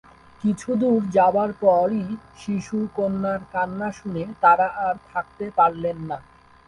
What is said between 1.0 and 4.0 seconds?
যাবার পর ই শিশু কন্যার কান্না